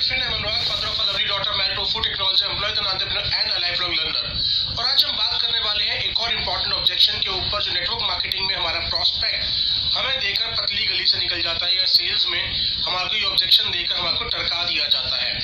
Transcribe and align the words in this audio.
I'm 0.00 0.32
Anurag, 0.32 0.64
father 0.64 0.88
of 0.88 0.96
a 0.96 1.12
lovely 1.12 1.28
daughter, 1.28 1.52
married 1.60 1.76
to 1.76 1.84
a 1.84 1.84
food 1.84 2.00
technology 2.00 2.40
employee, 2.40 2.72
an 2.72 2.88
entrepreneur 2.88 3.20
and 3.20 3.48
a 3.52 3.58
lifelong 3.60 3.92
learner. 3.92 4.32
और 4.72 4.84
आज 4.86 5.04
हम 5.04 5.12
बात 5.12 5.36
करने 5.42 5.60
वाले 5.60 5.84
हैं 5.84 5.98
एक 6.00 6.20
और 6.20 6.32
इम्पोर्टेंट 6.32 6.72
ऑब्जेक्शन 6.72 7.20
के 7.20 7.30
ऊपर 7.30 7.62
जो 7.62 7.72
नेटवर्क 7.72 8.02
मार्केटिंग 8.02 8.46
में 8.46 8.54
हमारा 8.54 8.80
प्रोस्पेक्ट 8.88 9.44
हमें 9.92 10.16
देकर 10.20 10.56
पतली 10.56 10.86
गली 10.86 11.06
से 11.06 11.18
निकल 11.18 11.42
जाता 11.42 11.66
है 11.66 11.76
या 11.76 11.84
सेल्स 11.92 12.26
में 12.32 12.40
हमारे 12.86 13.18
ये 13.18 13.24
ऑब्जेक्शन 13.26 13.70
देकर 13.70 13.96
हमारे 13.96 14.30
टरका 14.30 14.64
दिया 14.64 14.86
जाता 14.88 15.20
है 15.20 15.34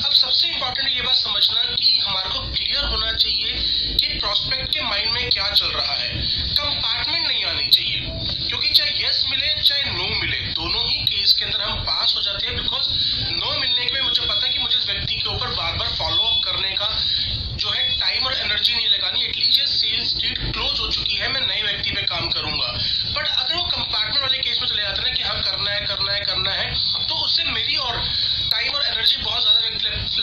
अब 0.00 0.12
सबसे 0.12 0.48
इम्पोर्टेंट 0.48 0.88
ये 0.88 1.02
बात 1.02 1.16
समझना 1.16 1.62
कि 1.76 1.98
हमारे 2.00 2.28
को 2.30 2.40
क्लियर 2.50 2.84
होना 2.86 3.12
चाहिए 3.14 3.94
कि 3.94 4.18
प्रोस्पेक्ट 4.18 4.72
के 4.72 4.82
माइंड 4.82 5.12
में 5.12 5.30
क्या 5.30 5.48
चल 5.52 5.70
रहा 5.70 5.94
है 5.94 6.10
कंपार्टमेंट 6.56 7.26
नहीं 7.26 7.44
आनी 7.44 7.68
चाहिए 7.68 8.48
क्योंकि 8.48 8.68
चाहे 8.70 8.90
यस 9.04 9.24
मिले 9.30 9.54
चाहे 9.62 9.82
नो 9.92 10.08
मिले 10.16 10.40
दोनों 10.54 10.84
ही 10.84 11.02
केस 11.04 11.32
के 11.38 11.44
अंदर 11.44 11.59
करना 26.10 26.18
है 26.18 26.24
करना 26.24 26.52
है 26.52 27.06
तो 27.06 27.14
उससे 27.24 27.44
मेरी 27.44 27.76
और 27.76 27.96
टाइम 28.50 28.74
और 28.74 28.82
एनर्जी 28.82 29.16
बहुत 29.16 29.42
ज़्यादा 29.42 29.58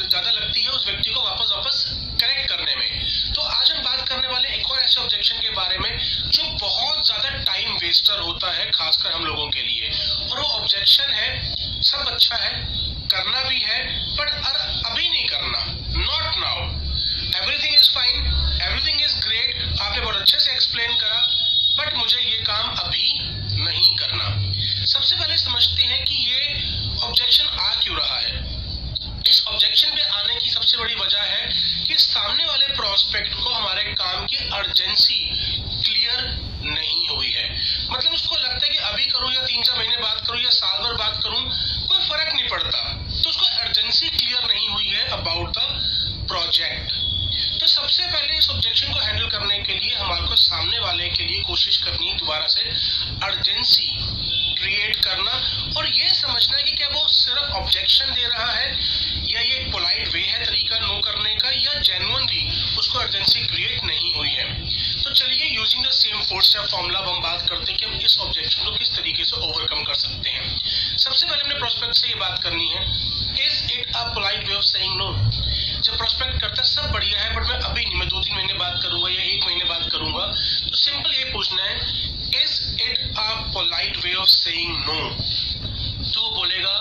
ज़्यादा 0.07 0.31
लगती 0.31 0.61
है 0.61 0.69
उस 0.69 0.85
व्यक्ति 0.85 1.09
को 1.09 1.21
वापस 1.21 1.51
वापस 1.51 1.85
करेक्ट 2.21 2.49
करने 2.49 2.75
में। 2.75 3.33
तो 3.33 3.41
आज 3.41 3.71
हम 3.71 3.81
बात 3.83 4.07
करने 4.09 4.27
वाले 4.27 4.49
एक 4.49 4.71
और 4.71 4.79
ऐसे 4.79 5.01
ऑब्जेक्शन 5.01 5.39
के 5.41 5.49
बारे 5.49 5.77
में, 5.77 5.97
जो 6.27 6.43
बहुत 6.43 7.05
ज़्यादा 7.05 7.29
टाइम 7.43 7.75
वेस्टर 7.75 8.19
होता 8.19 8.51
है, 8.51 8.69
खासकर 8.71 9.11
हम 9.11 9.25
लोगों 9.25 9.47
के 9.49 9.61
लिए। 9.61 9.89
और 10.29 10.39
वो 10.39 10.47
ऑब्जेक्शन 10.47 11.13
है, 11.13 11.81
सब 11.81 12.07
अच्छा 12.07 12.35
है, 12.35 12.51
करना 13.07 13.43
भी 13.43 13.59
है 13.59 13.79
बट 14.15 14.29
अभी 14.85 15.09
नहीं 15.09 15.25
करना 15.25 15.65
not 15.97 16.37
now 16.37 16.65
everything 17.37 17.75
is 17.75 17.89
fine 17.91 18.25
everything 18.61 19.01
is 19.01 19.15
great 19.19 19.81
आपने 19.81 20.01
बहुत 20.01 20.15
अच्छे 20.15 20.39
से 20.39 20.51
एक्सप्लेन 20.51 20.95
करा 20.95 21.21
बट 21.77 21.95
मुझे 21.95 22.19
ये 22.19 22.37
काम 22.43 22.75
अभी 22.77 23.13
नहीं 23.63 23.95
करना 23.95 24.27
सबसे 24.87 25.15
पहले 25.15 25.37
समझते 25.37 25.83
हैं 25.83 26.03
कि 26.05 26.15
ये 26.15 26.77
ऑब्जेक्शन 27.03 27.45
आ 27.45 27.73
क्यों 27.75 27.97
रहा 27.97 28.17
है 28.17 28.35
इस 29.29 29.43
ऑब्जेक्शन 29.47 29.89
पे 29.89 30.01
आने 30.01 30.35
की 30.35 30.49
सबसे 30.49 30.77
बड़ी 30.77 30.95
वजह 30.95 31.21
है 31.21 31.47
कि 31.87 31.95
सामने 31.97 32.45
वाले 32.45 32.67
प्रोस्पेक्ट 32.75 33.33
को 33.33 33.49
हमारे 33.49 33.83
काम 33.93 34.25
की 34.25 34.37
अर्जेंसी 34.53 35.19
क्लियर 35.83 36.21
नहीं 36.63 37.07
हुई 37.09 37.31
है 37.31 37.49
मतलब 37.91 38.13
उसको 38.13 38.35
लगता 38.35 38.65
है 38.65 38.69
कि 38.69 38.77
अभी 38.77 39.05
करूँ 39.05 39.33
या 39.33 39.41
तीन 39.41 39.63
चार 39.63 39.77
महीने 39.77 39.97
बाद 39.97 40.23
करूँ 40.27 40.41
या 40.41 40.49
साल 40.51 40.83
भर 40.83 40.93
बाद 40.93 41.21
करूँ 41.23 41.41
कोई 41.87 41.99
फ़र्क 41.99 42.33
नहीं 42.33 42.47
पड़ता 42.49 42.83
तो 43.23 43.29
उसको 43.29 43.45
अर्जेंसी 43.59 44.09
क्लियर 44.09 44.43
नहीं 44.45 44.67
हुई 44.69 44.87
है 44.87 45.07
अबाउट 45.11 45.51
द 45.51 46.25
प्रोजेक्ट 46.29 46.95
तो 47.59 47.67
सबसे 47.67 48.05
पहले 48.05 48.37
इस 48.37 48.49
ऑब्जेक्शन 48.49 48.93
को 48.93 48.99
हैंडल 48.99 49.27
करने 49.29 49.59
के 49.59 49.73
लिए 49.73 49.95
हमारे 49.95 50.27
को 50.27 50.35
सामने 50.37 50.79
वाले 50.79 51.09
के 51.09 51.23
लिए 51.23 51.41
कोशिश 51.43 51.77
करनी 51.77 52.09
है 52.09 52.17
दोबारा 52.17 52.47
से 52.47 52.61
अर्जेंसी 53.25 53.87
क्रिएट 54.57 54.95
करना 54.95 55.31
और 55.77 55.87
ये 55.87 56.13
समझना 56.13 56.57
है 56.57 56.63
कि 56.63 56.71
क्या 56.71 56.87
वो 56.87 57.07
सिर्फ़ 57.89 58.11
दे 58.11 58.27
रहा 58.27 58.51
है, 58.51 58.67
या 59.27 59.41
ये 59.41 59.59
पोलाइट 59.71 60.13
वे 60.13 60.19
है 60.21 60.45
तरीका 60.45 60.79
नो 60.79 60.99
करने 61.01 61.35
का, 61.35 61.49
या 61.51 61.79
जेनुअनली 61.81 62.41
उसको 62.79 62.99
अर्जेंसी 62.99 63.39
क्रिएट 63.47 63.83
नहीं 63.83 64.13
हुई 64.13 64.29
है। 64.29 64.47
तो 65.03 65.13
चलिए 65.13 65.45
using 65.47 65.85
the 65.85 65.89
same 65.91 66.21
four 66.21 66.43
step 66.43 66.65
formula 66.71 66.99
हम 66.99 67.21
बात 67.21 67.47
करते 67.49 67.71
हैं 67.71 67.79
कि 67.79 67.85
हम 67.85 67.99
इस 68.05 68.17
ऑब्जेक्शन 68.19 68.65
को 68.65 68.71
किस 68.77 68.95
तरीके 68.95 69.23
से 69.23 69.35
ओवरकम 69.37 69.83
कर 69.83 69.93
सकते 69.95 70.29
हैं। 70.29 70.97
सबसे 70.97 71.25
पहले 71.25 71.41
हमने 71.41 71.59
प्रोस्पेक्ट 71.59 71.95
से 71.95 72.07
ये 72.07 72.15
बात 72.15 72.43
करनी 72.43 72.67
है 72.69 72.81
is 73.45 73.63
it 73.73 73.95
a 73.95 74.03
polite 74.13 74.47
way 74.47 74.55
of 74.55 74.63
saying 74.65 74.97
no 74.97 75.11
जब 75.81 75.97
प्रोस्पेक्ट 75.97 76.39
करता 76.41 76.63
सब 76.63 76.91
बढ़िया 76.91 77.19
है 77.21 77.35
बट 77.35 77.49
मैं 77.49 77.57
अभी 77.57 77.85
नहीं, 77.85 77.97
मैं 77.99 78.07
दो 78.09 78.21
तीन 78.21 78.35
महीने 78.35 78.53
बात 78.53 78.79
करूँगा 78.83 79.09
या 79.09 79.21
एक 79.23 79.43
महीने 79.45 79.65
बात 79.65 79.89
करूँगा 79.91 80.25
तो 80.69 80.75
सिंपल 80.75 81.13
ये 81.13 81.23
पूछना 81.33 81.63
है 81.63 81.75
is 82.43 82.81
it 82.83 83.17
a 83.17 83.33
polite 83.53 83.97
way 84.05 84.13
of 84.15 84.29
saying 84.29 84.77
no 84.87 84.99
तो 86.13 86.21
वो 86.21 86.29
बोलेगा 86.35 86.75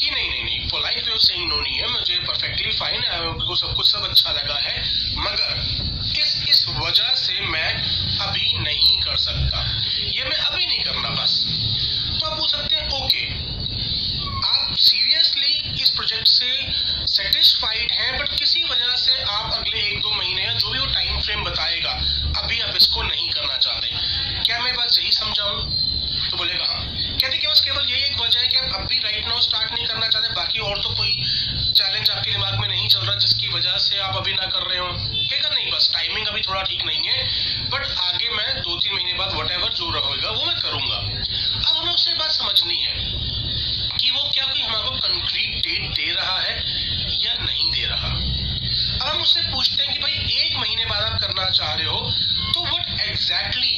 कि 0.00 0.10
नहीं 0.10 0.28
नहीं 0.28 0.44
नहीं 0.44 0.68
polite 0.68 1.06
way 1.06 1.12
of 1.12 1.20
saying 1.20 1.48
no 1.48 1.60
नहीं 1.60 1.78
है 1.78 1.88
मुझे 1.92 2.18
परफेक्टली 2.18 2.70
फाइन 3.50 3.56
को 3.56 3.56
सब 3.56 3.74
कुछ 3.76 3.92
सब 3.92 4.04
अच्छा 4.04 4.30
लगा 4.32 4.58
है। 4.58 4.82
मगर 5.16 5.54
किस 6.14 6.34
किस 6.44 6.68
वजह 6.68 7.14
से 7.14 7.40
मैं 7.40 7.72
अभी 8.20 8.52
नहीं 8.58 9.00
कर 9.00 9.16
सकता 9.16 9.62
ये 9.98 10.24
मैं 10.24 10.36
अभी 10.36 10.66
नहीं 10.66 10.84
करना 10.84 11.08
बस 11.10 11.44
तो 12.20 12.26
आप 12.26 12.38
पूछ 12.38 12.50
सकते 12.50 12.76
हैं 12.76 12.88
ओके 12.88 13.24
आप 14.48 14.76
सीरियसली 14.76 15.82
इस 15.82 15.90
प्रोजेक्ट 15.90 16.28
से 16.28 16.50
सेटिस्फाइड 17.06 17.92
हैं 17.92 18.18
बट 18.18 18.38
किसी 18.38 18.62
वजह 18.62 18.96
से 18.96 19.22
आप 19.22 19.52
अगले 19.52 19.80
एक 19.80 20.00
दो 20.00 20.10
महीने 20.10 20.44
या 20.44 20.52
जो 20.52 20.70
भी 20.70 20.78
वो 20.78 20.86
टाइम 20.86 21.20
फ्रेम 21.20 21.44
बताएगा 21.44 21.90
अभी 22.42 22.60
आप 22.60 22.76
इसको 22.76 23.02
नहीं 23.02 23.30
करना 23.30 23.56
चाहते 23.56 23.88
क्या 24.44 24.60
मैं 24.60 24.74
बात 24.76 24.90
सही 24.90 25.10
समझाऊं 25.10 25.90
तो 26.30 26.36
बोलेगा 26.36 26.64
हाँ 26.64 26.84
कहते 27.20 27.38
कि 27.38 27.46
बस 27.46 27.60
केवल 27.60 27.90
यही 27.90 28.02
एक 28.04 28.20
वजह 28.20 28.40
है 28.40 28.46
कि 28.46 28.56
आप 28.56 28.74
अभी 28.74 28.98
राइट 28.98 29.26
नाउ 29.28 29.40
स्टार्ट 29.40 29.72
नहीं 29.72 29.86
करना 29.86 30.08
चाहते 30.08 30.28
बाकी 30.34 30.60
और 30.60 30.78
तो 30.82 30.94
कोई 30.96 31.12
चैलेंज 31.74 32.10
आपके 32.10 32.30
दिमाग 32.30 32.58
में 32.60 32.68
नहीं 32.68 32.88
चल 32.88 33.00
रहा 33.00 33.14
जिसकी 33.16 33.48
वजह 33.48 33.76
से 33.78 33.98
आप 33.98 34.16
अभी 34.16 34.32
ना 34.32 34.46
कर 34.46 34.62
रहे 34.70 34.78
हो 34.78 34.88
कहेगा 34.88 35.48
नहीं 35.48 35.70
बस 35.72 35.90
टाइमिंग 35.94 36.26
अभी 36.26 36.39
थोड़ा 36.50 36.62
ठीक 36.62 36.84
नहीं 36.84 37.08
है 37.08 37.68
बट 37.70 37.82
आगे 38.04 38.28
मैं 38.28 38.62
दो 38.62 38.76
तीन 38.76 38.94
महीने 38.94 39.12
बाद 39.14 39.34
वट 39.34 39.50
एवर 39.50 39.72
जो 39.72 39.90
रहेगा, 39.90 40.30
वो 40.30 40.44
मैं 40.46 40.56
करूँगा। 40.60 40.96
अब 40.96 41.76
हमें 41.76 41.92
उससे 41.92 42.14
बात 42.14 42.30
समझनी 42.30 42.76
है 42.76 42.94
कि 43.98 44.10
वो 44.10 44.22
क्या 44.34 44.44
कोई 44.44 44.62
हमारे 44.62 44.88
को 44.88 44.96
कंक्रीट 44.98 45.62
डेट 45.66 45.90
दे 45.90 46.12
रहा 46.12 46.38
है 46.40 46.56
या 47.24 47.34
नहीं 47.42 47.70
दे 47.70 47.84
रहा। 47.84 48.08
अब 48.08 49.06
हम 49.08 49.22
उससे 49.22 49.40
पूछते 49.52 49.82
हैं 49.82 49.92
कि 49.92 49.98
भाई, 49.98 50.12
एक 50.12 50.56
महीने 50.56 50.84
बाद 50.86 51.02
आप 51.02 51.20
करना 51.20 51.48
चाह 51.50 51.74
रहे 51.74 51.86
हो 51.86 52.00
तो 52.54 52.64
what 52.64 53.00
exactly 53.00 53.74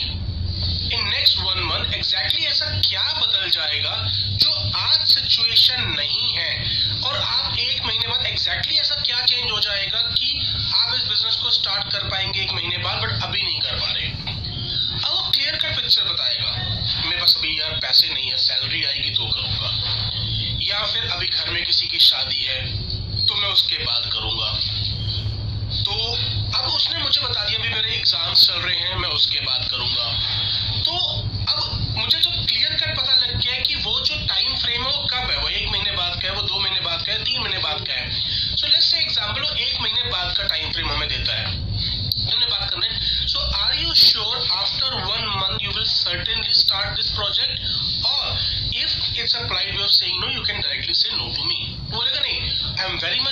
in 0.95 1.09
next 1.09 1.39
one 1.39 1.63
month 1.65 1.95
exactly 1.95 2.45
ऐसा 2.47 2.71
क्या 2.81 3.05
बदल 3.21 3.51
जाएगा 3.51 3.95
जो 4.37 4.51
आज 4.79 5.07
सिचुएशन 5.09 5.83
नहीं 5.91 6.33
है? 6.33 6.51
और 7.03 7.17
आप 7.17 7.59
एक 7.59 7.85
महीने 7.87 8.09
बाद 8.09 8.27
एग्जैक्टली 8.27 8.77
ऐसा 8.79 8.95
क्या 9.03 9.21
चेंज 9.23 9.51
हो 9.51 9.61
जाएगा 9.61 10.01
कि 10.19 10.33
बिज़नेस 11.13 11.35
को 11.37 11.51
स्टार्ट 11.53 11.89
कर 11.93 12.09
पाएँगे 12.11 12.41
एक 12.41 12.53
महीने 12.53 12.77
बाद 12.79 13.03
बट 13.03 13.23
अभी 13.25 13.43
नहीं 13.43 13.61
कर 13.61 13.75
पा 13.81 13.89
रहे। 13.89 14.07
अब 14.07 15.11
वो 15.11 15.31
क्लियर 15.31 15.57
कट 15.57 15.75
पिक्चर 15.77 16.05
बताएगा। 16.05 16.53
मेरे 17.05 17.21
पास 17.21 17.35
अभी 17.39 17.59
यार 17.61 17.73
पैसे 17.83 18.09
नहीं 18.09 18.31
है 18.31 18.37
सैलरी 18.39 18.83
आएगी 18.85 19.11
तो 19.11 19.27
करूँगा। 19.27 19.69
या 20.63 20.81
फिर 20.87 21.11
अभी 21.11 21.27
घर 21.27 21.51
में 21.51 21.65
किसी 21.65 21.89
की 21.89 21.99
शादी 22.01 22.43
है 22.45 23.27
तो 23.27 23.35
मैं 23.35 23.49
उसके 23.51 23.79
बाद 23.85 24.11
करूँगा। 24.13 24.51
तो 25.83 25.95
अब 26.57 26.65
उसने 26.67 26.99
मुझे 26.99 27.21
बता 27.21 27.45
दिया, 27.45 27.59
अभी 27.59 27.69
मेरे 27.69 27.95
एग्ज़ाम्स 27.97 28.47
चल 28.47 28.59
रहे 28.61 28.77
हैं, 28.77 28.97
मैं 28.97 29.09
उसके 29.11 29.41
बाद 29.43 29.69
करूँगा। 29.71 30.12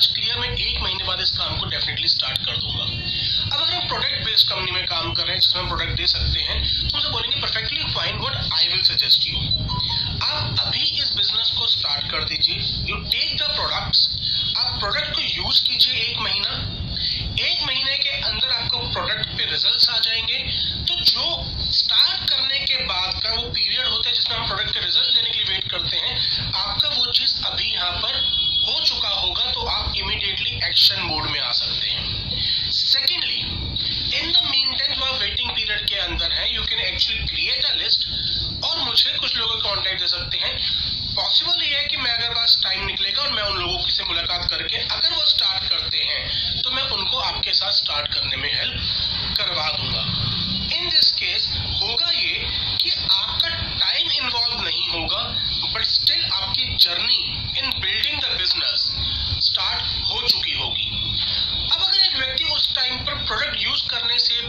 मच 0.01 0.07
क्लियर 0.09 0.39
मैं 0.41 0.49
एक 0.49 0.79
महीने 0.83 1.05
बाद 1.05 1.21
इस 1.21 1.31
काम 1.31 1.59
को 1.61 1.67
डेफिनेटली 1.71 2.09
स्टार्ट 2.09 2.39
कर 2.45 2.57
दूँगा। 2.57 2.85
अब 2.85 3.57
अगर 3.57 3.73
हम 3.73 3.89
प्रोडक्ट 3.89 4.25
बेस्ड 4.27 4.49
कंपनी 4.49 4.73
में 4.73 4.85
काम 4.87 5.13
कर 5.13 5.23
रहे 5.23 5.33
हैं 5.33 5.41
जिसमें 5.41 5.67
प्रोडक्ट 5.69 5.97
दे 5.97 6.07
सकते 6.07 6.41
हैं 6.41 6.57
तो 6.89 6.97
उनसे 6.97 7.11
बोलेंगे 7.11 7.41
perfectly 7.41 7.85
fine 7.95 8.17
what 8.19 8.53
I 8.53 8.69
will 8.69 8.83
suggest 8.85 9.27
you 9.27 9.37
आप 10.23 10.57
अभी 10.61 10.85
इस 11.03 11.13
बिज़नेस 11.17 11.51
को 11.59 11.67
स्टार्ट 11.67 12.11
कर 12.11 12.25
दीजिए। 12.25 12.57
यू 12.91 12.97
टेक 12.97 13.37
द 13.37 13.51
प्रोडक्ट्स 13.51 14.09
आप 14.57 14.81
प्रोडक्ट 14.81 15.15
को 15.17 15.21
यूज़ 15.23 15.63
कीजिए 15.65 16.01
एक 16.05 16.19
महीना। 16.21 16.57
एक 17.43 17.67
महीने 17.67 17.97
के 17.99 18.17
अंदर 18.23 18.49
आपको 18.53 18.79
प्रोडक्ट 18.93 19.37
पे 19.37 19.51
रिजल्ट्स 19.53 19.89
आ 19.91 19.99
जाएँगे। 19.99 20.39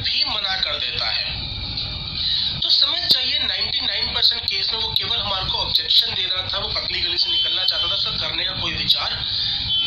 भी 0.02 0.24
मना 0.26 0.56
कर 0.62 0.78
देता 0.78 1.10
है। 1.10 1.40
तो 2.62 2.70
समझ 2.70 3.02
चाहिए 3.04 3.40
99 3.40 4.14
परसेंट 4.16 4.42
केस 4.42 4.70
में 4.74 4.80
वो 4.80 4.94
केवल 4.98 5.18
हमारे 5.18 5.46
को 5.46 5.58
ऑब्जेक्शन 5.58 6.14
दे 6.14 6.26
रहा 6.26 6.48
था, 6.48 6.58
वो 6.58 6.68
पतली 6.70 7.02
गली 7.02 7.18
से 7.18 7.30
निकलना 7.32 7.64
चाहता 7.64 7.88
था, 7.88 7.96
उसका 7.96 8.12
करने 8.18 8.46
का 8.46 8.54
कोई 8.62 8.74
विचार 8.74 9.16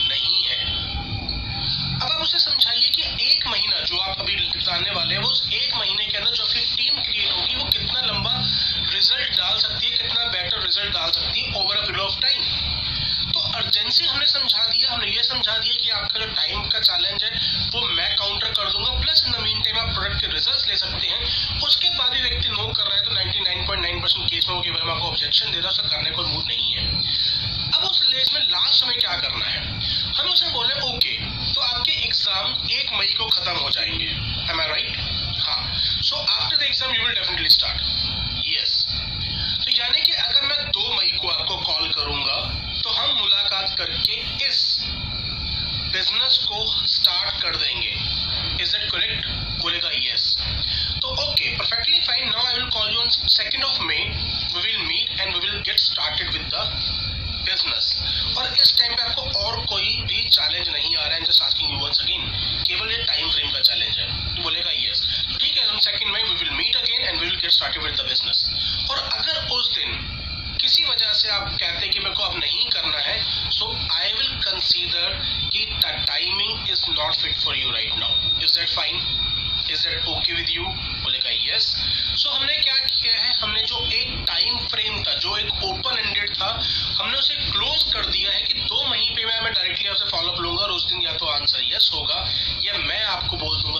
नहीं 0.09 0.43
है। 0.45 0.59
अब 1.95 2.11
आप 2.13 2.21
उसे 2.23 2.39
समझाइए 2.39 2.89
कि 2.89 3.03
एक 3.27 3.47
महीना 3.47 3.81
जो 3.81 3.99
आप 3.99 4.21
अभी 4.21 4.37
जानने 4.59 4.91
वाले 4.91 5.15
हैं, 5.15 5.23
वो 5.23 5.31
उस 5.31 5.43
एक 5.53 5.75
महीने 5.75 6.07
के 6.07 6.19
अंदर 6.19 6.31
जो 6.31 6.45
आपकी 6.45 6.61
टीम 6.77 7.01
क्रिएट 7.03 7.33
होगी, 7.33 7.55
वो 7.55 7.65
कितना 7.65 8.01
लंबा 8.01 8.35
रिज़ल्ट 8.93 9.37
डाल 9.37 9.59
सकती 9.59 9.87
है, 9.87 9.97
कितना 9.97 10.25
बेटर 10.27 10.63
रिज़ल्ट 10.63 10.93
डाल 10.95 11.11
सकती 11.11 11.41
है 11.41 11.53
over 11.55 11.77
a 11.77 11.81
period 11.81 12.01
of 12.01 12.21
time 12.21 12.43
तो 13.33 13.41
अर्जेंसी 13.41 14.05
हमने 14.07 14.27
समझा 14.27 14.65
दिया, 14.65 14.93
हमने 14.93 15.07
ये 15.07 15.23
समझा 15.23 15.57
दिया 15.59 15.75
कि 15.83 15.91
आपका 15.91 16.21
जो 16.21 16.27
टाइम 16.35 16.69
का 16.69 16.81
चैलेंज 16.81 17.25
है, 17.25 17.31
वो 17.71 17.81
मैं 17.89 18.15
काउंटर 18.17 18.51
कर 18.51 18.71
दूँगा 18.73 18.91
ले 20.75 20.79
सकते 20.79 21.06
हैं। 21.06 21.62
उसके 21.62 21.88
बाद 21.91 22.12
भी 22.12 22.23
व्यक्ति 22.23 22.49
नो 22.50 22.67
कर 22.69 22.85
रहा 22.85 22.97
है 22.97 23.03
तो 23.05 23.11
99.9 23.15 24.00
परसेंट 24.03 24.31
केस 24.31 24.47
में 24.49 24.55
वो 24.55 24.62
केवल 24.62 24.91
आपको 24.91 25.09
ऑब्जेक्शन 25.09 25.53
दे 25.53 25.61
रहा 25.61 25.73
है 25.73 25.88
करने 25.88 26.11
को 26.11 26.25
मूड 26.25 26.44
नहीं 26.47 26.73
है। 26.73 26.82
अब 27.75 27.85
उस 27.85 28.00
लेस 28.05 28.31
में 28.35 28.41
लास्ट 28.41 28.81
समय 28.81 28.97
क्या 28.97 29.17
करना 29.17 29.44
है? 29.47 29.61
हम 30.17 30.29
उसे 30.29 30.50
बोले 30.50 30.75
ओके 30.88 31.15
तो 31.53 31.61
आपके 31.62 31.93
एग्ज़ाम 32.05 32.69
एक 32.73 32.93
मई 32.94 33.15
को 33.19 33.26
खत्म 33.29 33.56
हो 33.59 33.71
जाएँगे। 33.71 34.11
एम 34.50 34.61
आई 34.61 34.69
राइट 34.69 34.97
हाँ। 35.44 35.61
So 36.03 36.17
after 36.17 36.56
the 36.56 36.62
exam 36.62 36.94
you 36.94 37.03
will 37.03 37.15
definitely 37.15 37.49
start 37.50 37.79
yes 38.49 38.75
तो 39.65 39.70
यानी 39.73 40.00
कि 40.00 40.12
अगर 40.12 40.47
मैं 40.47 40.59
दो 40.70 40.94
मई 40.97 41.11
को 41.20 41.29
आपको 41.29 41.56
कॉल 41.62 41.88
करूँगा 41.93 42.37
तो 42.82 42.91
हम 42.93 43.17
मुलाकात 43.20 43.75
करके 43.79 44.20
इस 44.49 44.61
बिज़नेस 45.94 46.38
को 46.49 46.67
स्टार्ट 46.88 47.43
कर 47.43 47.56
देंगे 47.56 48.62
इज़ 48.62 48.77
इट 48.77 48.91
करेक्ट 48.91 49.27
बोलेगा 49.62 49.91
यस 49.94 50.25
तो 51.03 51.09
okay 51.23 51.50
perfectly 51.56 52.00
fine 52.00 52.29
now 52.29 52.47
I 52.47 52.55
will 52.55 52.70
call 52.70 52.93
you 52.93 53.00
on 53.00 53.09
second 53.35 53.65
of 53.65 53.81
May 53.82 53.97
we 53.97 54.61
will 54.61 54.82
meet 54.82 55.20
and 55.20 55.35
we 55.35 55.41
will 55.41 55.61
get 55.61 55.79
started 55.81 56.32
with 56.32 56.49
the 56.55 56.67
business 57.47 57.87
और 58.38 58.55
इस 58.61 58.75
टाइम 58.79 58.94
पे 58.94 59.03
आपको 59.03 59.23
और 59.41 59.65
कोई 59.67 60.03
भी 60.03 60.23
चैलेंज 60.29 60.69
नहीं 60.69 60.97
आ 60.97 61.06
रहा 61.06 61.15
है 61.15 61.25
just 61.25 61.43
asking 61.43 61.73
you 61.73 61.79
once 61.79 62.00
again 62.00 62.23
केवल 62.69 62.91
ये 62.91 63.03
टाइम 63.05 63.31
फ्रेम 63.31 63.50
का 63.50 63.61
चैलेंज 63.61 63.99
है 63.99 64.06
तो 64.37 64.43
बोलेगा 64.43 64.70
यस 64.75 65.03
तो 65.32 65.38
ठीक 65.38 65.56
है 65.56 65.69
हम 65.69 65.74
सेकंड 65.85 66.13
में 66.13 66.23
we 66.23 66.35
will 66.35 66.51
meet 66.51 66.77
again 66.77 67.01
and 67.03 67.21
we 67.21 67.27
will 67.27 67.37
get 67.37 67.51
started 67.51 67.83
with 67.83 67.95
the 67.95 68.07
business 68.09 68.45
और 68.91 68.99
अगर 68.99 69.55
उस 69.57 69.75
दिन 69.75 69.97
किसी 70.61 70.85
वजह 70.85 71.13
से 71.13 71.29
आप 71.29 71.49
कहते 71.49 71.81
हैं 71.81 71.91
कि 71.91 71.99
मेरे 71.99 72.15
को 72.15 72.23
अब 72.23 72.39
नहीं 72.39 72.65
करना 72.71 72.99
है 72.99 73.51
सो 73.51 73.67
आई 73.93 74.13
विल 74.13 74.37
कंसीडर 74.45 75.19
कि 75.53 75.65
the 75.67 76.05
timing 76.07 76.71
is 76.71 76.85
not 76.91 77.15
fit 77.15 77.37
for 77.45 77.57
you 77.57 77.71
right 77.71 77.95
now 77.97 78.41
is 78.45 78.59
that 78.59 78.69
fine 78.69 78.97
is 79.71 79.89
that 79.89 80.07
okay 80.07 80.33
with 80.33 80.51
you 80.51 80.65
बोलेगा 80.65 81.31
यस 81.31 81.75
सो 82.17 82.31
हमने 82.31 82.57
क्या 82.57 82.79
किया 82.79 83.15
है? 83.23 83.33
हमने 83.35 83.63
जो 83.63 83.79
एक 83.93 84.25
टाइम 84.27 84.59
फ्रेम 84.67 85.03
था, 85.03 85.15
जो 85.15 85.37
एक 85.37 85.63
ओपन 85.65 85.99
एंडेड 85.99 86.31
था, 86.37 86.51
हमने 87.01 87.19
उसे 87.19 87.35
क्लोज 87.35 87.83
कर 87.93 88.07
दिया 88.07 88.33
है 88.33 88.41
कि 88.43 88.55
दो 88.55 88.85
महीने 88.89 89.25
में, 89.25 89.41
मैं 89.41 89.53
डायरेक्टली 89.53 89.89
आपसे 89.89 90.05
फॉलोअप 90.05 90.41
लूँगा 90.41 90.63
और 90.63 90.71
उस 90.71 90.85
दिन 90.85 91.03
या 91.03 91.13
तो 91.13 91.27
आंसर 91.27 91.65
यस 91.65 91.91
होगा 91.95 92.19
या 92.65 92.79
मैं 92.79 93.03
आपको 93.05 93.37
बोल 93.37 93.63
दूँगा 93.63 93.74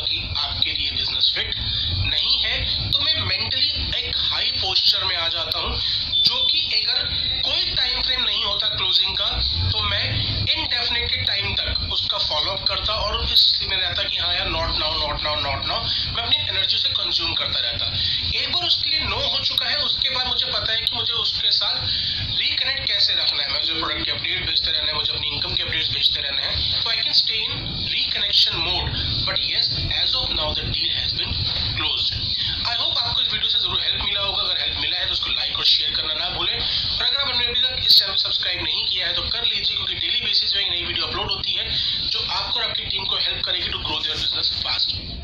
कि 14.15 14.21
हाँ 14.21 14.35
यार 14.35 14.49
not 14.49 14.79
now 14.79 14.99
not 14.99 15.23
now 15.23 15.41
not 15.43 15.67
now 15.67 15.79
मैं 16.15 16.23
अपनी 16.23 16.37
एनर्जी 16.49 16.77
से 16.79 16.89
कंज्यूम 16.91 17.33
करता 17.35 17.61
रहता। 17.61 17.87
एक 18.35 18.53
बार 18.53 18.67
उसके 18.67 18.91
लिए 18.91 19.01
नो 19.05 19.17
हो 19.17 19.39
चुका 19.41 19.69
है, 19.69 19.77
उसके 19.79 20.11
बाद 20.11 20.27
मुझे 20.27 20.47
पता 20.47 20.73
है 20.73 20.81
कि 20.81 20.97
मुझे 20.97 21.13
उसके 21.15 21.51
साथ 21.51 21.81
रिकनेक्ट 22.39 22.87
कैसे 22.89 23.15
रखना 23.15 23.43
है। 23.43 23.49
मुझे 23.53 23.73
प्रोडक्ट 23.73 24.05
के 24.05 24.11
अपडेट 24.13 24.47
भेजते 24.47 24.71
रहना 24.71 24.87
है, 24.87 24.95
मुझे 24.95 25.13
अपनी 25.13 25.27
इनकम 25.29 25.55
के 25.55 25.63
अपडेट्स 25.63 25.91
भेजते 25.91 26.21
रहना 26.21 26.43
है 26.43 26.83
तो 26.83 26.91
I 26.91 26.97
can 26.97 27.13
stay 27.23 27.35
in 27.39 27.53
reconnection 27.89 28.57
mode 28.59 28.91
but 29.27 29.39
yes 29.41 29.71
as 29.81 30.15
of 30.15 30.33
now 30.33 30.55
the 30.55 30.71
deal 30.71 30.91
has 30.93 31.15
been 31.17 31.33
closed 31.77 32.15
I 32.69 32.77
hope 32.77 32.99
आपको 32.99 33.21
इस 33.23 33.33
वीडियो 33.33 33.49
से 33.49 33.59
ज़रूर 33.59 33.81
हेल्प 33.81 34.05
मिला 34.05 34.21
होगा। 34.21 34.43
अगर 34.43 34.61
हेल्प 34.61 34.79
मिला 34.81 34.99
है 34.99 35.07
तो 35.07 35.13
उसको 35.13 35.31
लाइक 35.31 35.59
और 35.59 35.65
शेयर 35.67 35.91
करना 35.97 36.15
ना 36.15 36.29
भूलें। 36.37 36.55
और 36.55 37.05
अगर 37.05 37.21
आपने 37.21 37.45
अभी 37.47 37.61
तक 37.61 37.85
इस 37.87 37.99
चैनल 37.99 38.17
सब्सक्राइब 38.17 38.63
नहीं 38.63 38.85
किया 38.85 39.07
है 39.07 39.13
तो 39.15 39.23
कर 39.23 39.45
लीजिए, 39.45 39.77
क्योंकि 39.77 39.95
डेली 39.95 40.21
बेसिस 40.21 40.53
पे 40.53 40.61
एक 40.61 40.71
नई 40.71 40.85
वीडियो 40.85 41.07
अपलोड 41.07 41.31
होती 41.31 41.53
है 41.53 41.65
जो 42.11 42.21
आपको 44.37 44.69
और 44.69 45.24